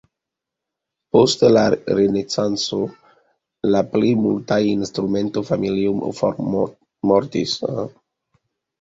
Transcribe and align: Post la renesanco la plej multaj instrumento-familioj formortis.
Post 1.15 1.45
la 1.57 1.65
renesanco 1.99 2.81
la 3.77 3.85
plej 3.93 4.11
multaj 4.25 4.61
instrumento-familioj 4.73 5.97
formortis. 6.25 7.59